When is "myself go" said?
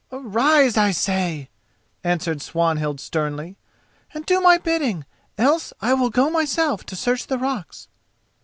6.31-6.85